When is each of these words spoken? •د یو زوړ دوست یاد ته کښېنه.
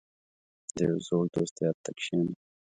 •د 0.75 0.77
یو 0.89 0.97
زوړ 1.07 1.23
دوست 1.33 1.55
یاد 1.65 1.77
ته 1.83 1.91
کښېنه. 1.97 2.33